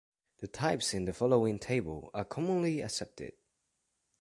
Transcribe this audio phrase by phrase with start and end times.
[0.39, 3.33] The types in the following table are commonly accepted.